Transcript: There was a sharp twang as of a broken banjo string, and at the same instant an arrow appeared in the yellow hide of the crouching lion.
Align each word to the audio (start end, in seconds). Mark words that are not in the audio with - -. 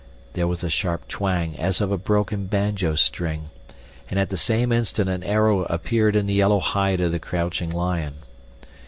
There 0.33 0.47
was 0.47 0.63
a 0.63 0.69
sharp 0.71 1.07
twang 1.07 1.55
as 1.57 1.79
of 1.79 1.91
a 1.91 1.97
broken 1.99 2.47
banjo 2.47 2.95
string, 2.95 3.51
and 4.09 4.19
at 4.19 4.29
the 4.31 4.35
same 4.35 4.71
instant 4.71 5.07
an 5.11 5.21
arrow 5.23 5.65
appeared 5.65 6.15
in 6.15 6.25
the 6.25 6.33
yellow 6.33 6.59
hide 6.59 7.01
of 7.01 7.11
the 7.11 7.19
crouching 7.19 7.69
lion. 7.69 8.15